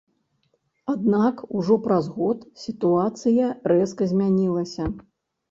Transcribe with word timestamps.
Аднак 0.93 1.43
ужо 1.59 1.77
праз 1.83 2.05
год 2.15 2.39
сітуацыя 2.63 3.53
рэзка 3.75 4.11
змянілася. 4.15 4.91